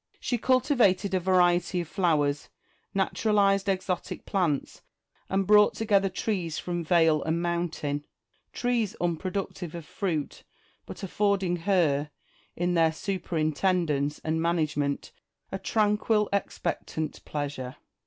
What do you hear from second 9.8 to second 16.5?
fruit, but affording her, in their superintendence and management, a tranquil